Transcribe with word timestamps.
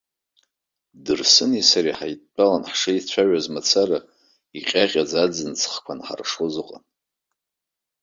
Дырсыни 1.03 1.61
сареи 1.69 1.97
ҳаидтәалан 1.97 2.63
ҳшеицәажәоз 2.71 3.45
мацара, 3.53 3.99
иҟьаҟьаӡа 4.57 5.17
аӡын 5.23 5.51
ҵхқәа 5.59 5.91
анҳаршоз 5.95 6.55
ыҟан. 6.61 6.83